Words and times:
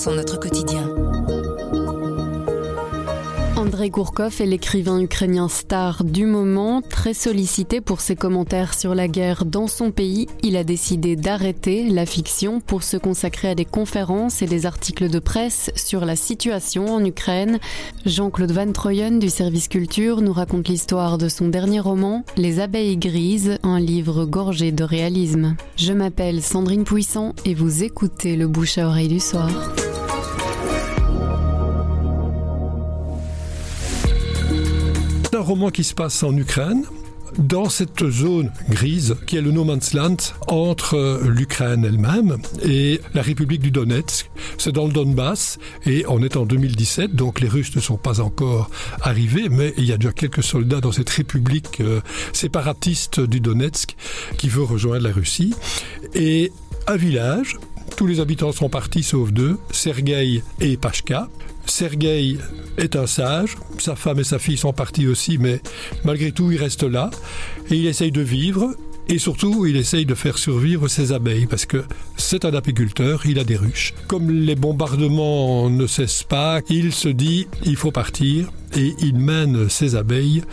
sont 0.00 0.14
notre 0.14 0.40
quotidien. 0.40 0.88
Andrei 3.60 3.90
Gourkov 3.90 4.40
est 4.40 4.46
l'écrivain 4.46 4.98
ukrainien 4.98 5.48
star 5.48 6.02
du 6.02 6.24
moment, 6.24 6.80
très 6.80 7.12
sollicité 7.12 7.82
pour 7.82 8.00
ses 8.00 8.16
commentaires 8.16 8.72
sur 8.72 8.94
la 8.94 9.06
guerre 9.06 9.44
dans 9.44 9.66
son 9.66 9.90
pays. 9.90 10.28
Il 10.42 10.56
a 10.56 10.64
décidé 10.64 11.14
d'arrêter 11.14 11.90
la 11.90 12.06
fiction 12.06 12.60
pour 12.60 12.82
se 12.82 12.96
consacrer 12.96 13.50
à 13.50 13.54
des 13.54 13.66
conférences 13.66 14.40
et 14.40 14.46
des 14.46 14.64
articles 14.64 15.10
de 15.10 15.18
presse 15.18 15.70
sur 15.76 16.06
la 16.06 16.16
situation 16.16 16.86
en 16.86 17.04
Ukraine. 17.04 17.58
Jean-Claude 18.06 18.52
Van 18.52 18.72
Troyen 18.72 19.12
du 19.18 19.28
service 19.28 19.68
culture 19.68 20.22
nous 20.22 20.32
raconte 20.32 20.68
l'histoire 20.68 21.18
de 21.18 21.28
son 21.28 21.48
dernier 21.48 21.80
roman, 21.80 22.24
Les 22.38 22.60
abeilles 22.60 22.96
grises, 22.96 23.58
un 23.62 23.78
livre 23.78 24.24
gorgé 24.24 24.72
de 24.72 24.84
réalisme. 24.84 25.54
Je 25.76 25.92
m'appelle 25.92 26.42
Sandrine 26.42 26.84
Puissant 26.84 27.34
et 27.44 27.52
vous 27.52 27.84
écoutez 27.84 28.36
le 28.36 28.48
bouche 28.48 28.78
à 28.78 28.86
oreille 28.86 29.08
du 29.08 29.20
soir. 29.20 29.50
Un 35.40 35.42
roman 35.42 35.70
qui 35.70 35.84
se 35.84 35.94
passe 35.94 36.22
en 36.22 36.36
Ukraine, 36.36 36.84
dans 37.38 37.70
cette 37.70 38.06
zone 38.10 38.52
grise 38.68 39.16
qui 39.26 39.38
est 39.38 39.40
le 39.40 39.52
no 39.52 39.64
man's 39.64 39.94
land 39.94 40.16
entre 40.48 41.22
l'Ukraine 41.24 41.82
elle-même 41.86 42.36
et 42.62 43.00
la 43.14 43.22
République 43.22 43.62
du 43.62 43.70
Donetsk. 43.70 44.30
C'est 44.58 44.72
dans 44.72 44.86
le 44.86 44.92
Donbass 44.92 45.58
et 45.86 46.04
on 46.08 46.22
est 46.22 46.36
en 46.36 46.44
2017, 46.44 47.14
donc 47.14 47.40
les 47.40 47.48
Russes 47.48 47.74
ne 47.74 47.80
sont 47.80 47.96
pas 47.96 48.20
encore 48.20 48.68
arrivés, 49.00 49.48
mais 49.48 49.72
il 49.78 49.86
y 49.86 49.92
a 49.92 49.96
déjà 49.96 50.12
quelques 50.12 50.42
soldats 50.42 50.82
dans 50.82 50.92
cette 50.92 51.08
République 51.08 51.80
euh, 51.80 52.02
séparatiste 52.34 53.20
du 53.20 53.40
Donetsk 53.40 53.96
qui 54.36 54.50
veut 54.50 54.64
rejoindre 54.64 55.04
la 55.04 55.12
Russie. 55.12 55.54
Et 56.14 56.52
un 56.86 56.96
village, 56.96 57.56
tous 58.00 58.06
les 58.06 58.20
habitants 58.20 58.50
sont 58.50 58.70
partis 58.70 59.02
sauf 59.02 59.30
deux, 59.30 59.58
Sergueï 59.72 60.42
et 60.58 60.78
Pashka. 60.78 61.28
Sergueï 61.66 62.38
est 62.78 62.96
un 62.96 63.06
sage, 63.06 63.58
sa 63.76 63.94
femme 63.94 64.20
et 64.20 64.24
sa 64.24 64.38
fille 64.38 64.56
sont 64.56 64.72
partis 64.72 65.06
aussi, 65.06 65.36
mais 65.36 65.60
malgré 66.02 66.32
tout 66.32 66.50
il 66.50 66.56
reste 66.56 66.82
là 66.82 67.10
et 67.70 67.76
il 67.76 67.86
essaye 67.86 68.10
de 68.10 68.22
vivre 68.22 68.74
et 69.10 69.18
surtout, 69.18 69.66
il 69.66 69.74
essaye 69.74 70.06
de 70.06 70.14
faire 70.14 70.38
survivre 70.38 70.86
ses 70.86 71.10
abeilles 71.10 71.46
parce 71.46 71.66
que 71.66 71.82
c'est 72.16 72.44
un 72.44 72.54
apiculteur, 72.54 73.22
il 73.26 73.40
a 73.40 73.44
des 73.44 73.56
ruches. 73.56 73.92
Comme 74.06 74.30
les 74.30 74.54
bombardements 74.54 75.68
ne 75.68 75.88
cessent 75.88 76.22
pas, 76.22 76.60
il 76.70 76.92
se 76.92 77.08
dit 77.08 77.48
il 77.64 77.74
faut 77.74 77.90
partir 77.90 78.52
et 78.76 78.94
il 79.00 79.16
mène 79.16 79.68
ses 79.68 79.96
abeilles 79.96 80.44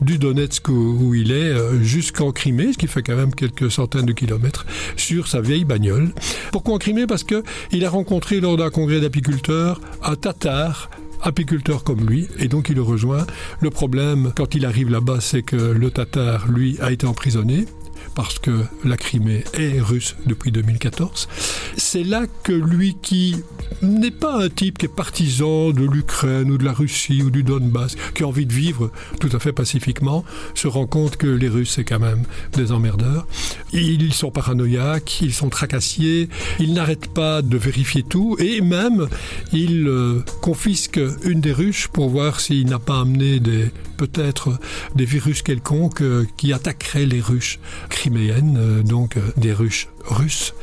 du 0.00 0.16
Donetsk 0.16 0.68
où 0.70 1.14
il 1.14 1.32
est 1.32 1.34
euh, 1.34 1.82
jusqu'en 1.82 2.32
Crimée, 2.32 2.72
ce 2.72 2.78
qui 2.78 2.86
fait 2.86 3.02
quand 3.02 3.14
même 3.16 3.34
quelques 3.34 3.70
centaines 3.70 4.06
de 4.06 4.14
kilomètres, 4.14 4.64
sur 4.96 5.28
sa 5.28 5.42
vieille 5.42 5.66
bagnole. 5.66 6.12
Pourquoi 6.50 6.76
en 6.76 6.78
Crimée? 6.78 7.06
Parce 7.06 7.24
que 7.24 7.42
il 7.72 7.84
a 7.84 7.90
rencontré 7.90 8.40
lors 8.40 8.56
d'un 8.56 8.70
congrès 8.70 9.00
d'apiculteurs 9.00 9.82
un 10.02 10.16
Tatar 10.16 10.88
apiculteur 11.22 11.84
comme 11.84 12.06
lui, 12.06 12.28
et 12.38 12.48
donc 12.48 12.68
il 12.68 12.76
le 12.76 12.82
rejoint. 12.82 13.26
Le 13.60 13.70
problème, 13.70 14.32
quand 14.36 14.54
il 14.54 14.64
arrive 14.64 14.90
là-bas, 14.90 15.20
c'est 15.20 15.42
que 15.42 15.56
le 15.56 15.90
Tatar, 15.90 16.48
lui, 16.48 16.78
a 16.80 16.92
été 16.92 17.06
emprisonné 17.06 17.66
parce 18.14 18.38
que 18.38 18.64
la 18.84 18.96
Crimée 18.96 19.44
est 19.54 19.80
russe 19.80 20.16
depuis 20.26 20.52
2014. 20.52 21.28
C'est 21.90 22.04
là 22.04 22.26
que 22.42 22.52
lui 22.52 22.98
qui 23.00 23.34
n'est 23.80 24.10
pas 24.10 24.44
un 24.44 24.50
type 24.50 24.76
qui 24.76 24.84
est 24.84 24.94
partisan 24.94 25.70
de 25.70 25.86
l'Ukraine 25.86 26.50
ou 26.50 26.58
de 26.58 26.64
la 26.66 26.74
Russie 26.74 27.22
ou 27.22 27.30
du 27.30 27.42
Donbass, 27.42 27.96
qui 28.14 28.24
a 28.24 28.26
envie 28.26 28.44
de 28.44 28.52
vivre 28.52 28.90
tout 29.20 29.30
à 29.32 29.38
fait 29.38 29.54
pacifiquement, 29.54 30.22
se 30.52 30.68
rend 30.68 30.86
compte 30.86 31.16
que 31.16 31.26
les 31.26 31.48
Russes, 31.48 31.72
c'est 31.76 31.84
quand 31.84 31.98
même 31.98 32.24
des 32.52 32.72
emmerdeurs. 32.72 33.26
Ils 33.72 34.12
sont 34.12 34.30
paranoïaques, 34.30 35.22
ils 35.22 35.32
sont 35.32 35.48
tracassiers, 35.48 36.28
ils 36.60 36.74
n'arrêtent 36.74 37.14
pas 37.14 37.40
de 37.40 37.56
vérifier 37.56 38.02
tout, 38.02 38.36
et 38.38 38.60
même 38.60 39.08
ils 39.54 39.88
euh, 39.88 40.22
confisquent 40.42 41.00
une 41.24 41.40
des 41.40 41.52
ruches 41.52 41.88
pour 41.88 42.10
voir 42.10 42.40
s'il 42.40 42.66
n'a 42.66 42.78
pas 42.78 43.00
amené 43.00 43.40
peut-être 43.96 44.58
des 44.94 45.06
virus 45.06 45.40
quelconques 45.40 46.02
euh, 46.02 46.26
qui 46.36 46.52
attaqueraient 46.52 47.06
les 47.06 47.22
ruches 47.22 47.58
criméennes, 47.88 48.58
euh, 48.58 48.82
donc 48.82 49.16
des 49.38 49.54
ruches 49.54 49.88
russes. 50.04 50.54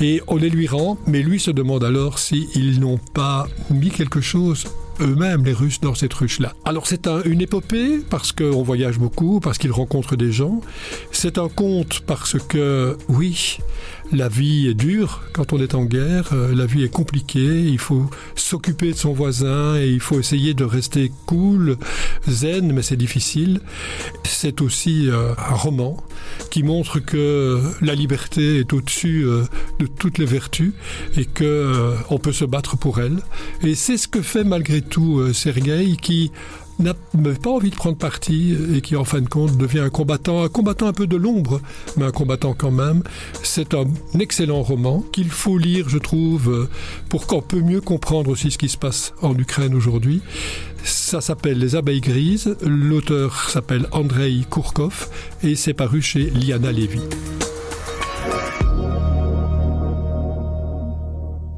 Et 0.00 0.22
on 0.28 0.36
les 0.36 0.50
lui 0.50 0.67
mais 1.06 1.22
lui 1.22 1.40
se 1.40 1.50
demande 1.50 1.84
alors 1.84 2.18
s'ils 2.18 2.80
n'ont 2.80 2.98
pas 3.14 3.46
mis 3.70 3.90
quelque 3.90 4.20
chose 4.20 4.66
eux-mêmes, 5.00 5.44
les 5.44 5.52
Russes, 5.52 5.80
dans 5.80 5.94
cette 5.94 6.12
ruche-là. 6.12 6.54
Alors 6.64 6.86
c'est 6.86 7.06
un, 7.06 7.22
une 7.22 7.40
épopée 7.40 8.00
parce 8.10 8.32
qu'on 8.32 8.62
voyage 8.62 8.98
beaucoup, 8.98 9.40
parce 9.40 9.58
qu'il 9.58 9.70
rencontre 9.70 10.16
des 10.16 10.32
gens. 10.32 10.60
C'est 11.12 11.38
un 11.38 11.48
conte 11.48 12.00
parce 12.00 12.36
que, 12.38 12.96
oui, 13.08 13.58
la 14.12 14.28
vie 14.28 14.68
est 14.68 14.74
dure 14.74 15.22
quand 15.32 15.52
on 15.52 15.60
est 15.60 15.74
en 15.74 15.84
guerre, 15.84 16.34
la 16.34 16.66
vie 16.66 16.82
est 16.82 16.92
compliquée, 16.92 17.62
il 17.62 17.78
faut 17.78 18.10
s'occuper 18.34 18.92
de 18.92 18.96
son 18.96 19.12
voisin 19.12 19.76
et 19.76 19.88
il 19.88 20.00
faut 20.00 20.18
essayer 20.18 20.54
de 20.54 20.64
rester 20.64 21.12
cool, 21.26 21.76
zen, 22.28 22.72
mais 22.72 22.82
c'est 22.82 22.96
difficile. 22.96 23.60
C'est 24.24 24.62
aussi 24.62 25.08
euh, 25.08 25.34
un 25.36 25.54
roman 25.54 25.96
qui 26.50 26.62
montre 26.62 26.98
que 26.98 27.60
la 27.80 27.94
liberté 27.94 28.58
est 28.58 28.72
au-dessus 28.72 29.24
euh, 29.24 29.44
de 29.78 29.86
toutes 29.86 30.18
les 30.18 30.26
vertus 30.26 30.72
et 31.16 31.24
que 31.24 31.44
euh, 31.44 31.94
on 32.10 32.18
peut 32.18 32.32
se 32.32 32.44
battre 32.44 32.76
pour 32.76 33.00
elle. 33.00 33.18
Et 33.62 33.74
c'est 33.74 33.96
ce 33.96 34.08
que 34.08 34.22
fait 34.22 34.44
malgré 34.44 34.80
tout 34.82 35.32
Sergueï 35.32 35.96
qui 35.96 36.32
n'a 36.78 36.94
pas 37.42 37.50
envie 37.50 37.70
de 37.70 37.76
prendre 37.76 37.96
parti 37.96 38.56
et 38.74 38.80
qui 38.80 38.96
en 38.96 39.04
fin 39.04 39.20
de 39.20 39.28
compte 39.28 39.56
devient 39.56 39.80
un 39.80 39.90
combattant, 39.90 40.42
un 40.42 40.48
combattant 40.48 40.86
un 40.86 40.92
peu 40.92 41.06
de 41.06 41.16
l'ombre, 41.16 41.60
mais 41.96 42.04
un 42.04 42.10
combattant 42.10 42.54
quand 42.54 42.70
même. 42.70 43.02
C'est 43.42 43.74
un 43.74 43.84
excellent 44.18 44.62
roman 44.62 45.04
qu'il 45.12 45.30
faut 45.30 45.58
lire, 45.58 45.88
je 45.88 45.98
trouve, 45.98 46.68
pour 47.08 47.26
qu'on 47.26 47.42
peut 47.42 47.60
mieux 47.60 47.80
comprendre 47.80 48.30
aussi 48.30 48.50
ce 48.50 48.58
qui 48.58 48.68
se 48.68 48.78
passe 48.78 49.14
en 49.22 49.36
Ukraine 49.36 49.74
aujourd'hui. 49.74 50.22
Ça 50.84 51.20
s'appelle 51.20 51.58
Les 51.58 51.76
abeilles 51.76 52.00
grises, 52.00 52.56
l'auteur 52.62 53.50
s'appelle 53.50 53.86
Andrei 53.92 54.44
Kourkov 54.48 55.08
et 55.42 55.56
c'est 55.56 55.74
paru 55.74 56.00
chez 56.00 56.30
Liana 56.30 56.72
Levy. 56.72 57.00